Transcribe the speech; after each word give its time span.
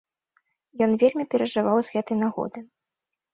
Ён 0.85 0.91
вельмі 1.03 1.25
перажываў 1.33 1.77
з 1.83 1.93
гэтай 1.97 2.17
нагоды. 2.23 2.59